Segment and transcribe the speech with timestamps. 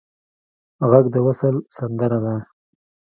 [0.89, 2.35] غږ د وصل سندره ده